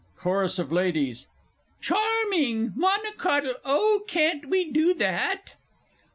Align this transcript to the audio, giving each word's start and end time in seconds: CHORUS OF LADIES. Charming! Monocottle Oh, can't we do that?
CHORUS 0.21 0.57
OF 0.57 0.71
LADIES. 0.71 1.27
Charming! 1.79 2.73
Monocottle 2.75 3.53
Oh, 3.63 4.01
can't 4.07 4.49
we 4.49 4.71
do 4.71 4.95
that? 4.95 5.51